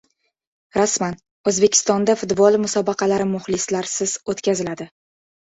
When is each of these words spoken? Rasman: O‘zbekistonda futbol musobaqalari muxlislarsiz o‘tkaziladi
Rasman: 0.77 1.17
O‘zbekistonda 1.51 2.15
futbol 2.23 2.57
musobaqalari 2.65 3.29
muxlislarsiz 3.35 4.17
o‘tkaziladi 4.35 4.91